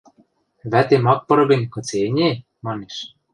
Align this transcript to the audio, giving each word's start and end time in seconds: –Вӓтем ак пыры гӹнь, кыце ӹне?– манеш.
–Вӓтем 0.71 1.05
ак 1.13 1.19
пыры 1.27 1.43
гӹнь, 1.49 1.69
кыце 1.73 1.97
ӹне?– 2.09 2.29
манеш. 2.65 2.95